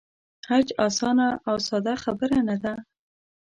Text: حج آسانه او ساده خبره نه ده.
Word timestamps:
حج 0.49 0.67
آسانه 0.87 1.27
او 1.47 1.55
ساده 1.67 1.95
خبره 2.03 2.37
نه 2.49 2.55
ده. 2.63 2.73